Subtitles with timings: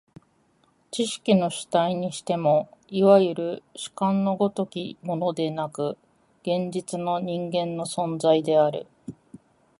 [0.89, 5.95] 知識の主体にしても、いわゆる主観の如きものでなく、
[6.41, 8.87] 現実の人間の存在である。